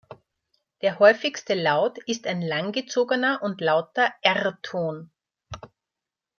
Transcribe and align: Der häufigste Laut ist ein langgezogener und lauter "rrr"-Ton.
Der 0.81 0.97
häufigste 0.97 1.53
Laut 1.53 1.99
ist 2.07 2.25
ein 2.25 2.41
langgezogener 2.41 3.43
und 3.43 3.61
lauter 3.61 4.11
"rrr"-Ton. 4.25 5.09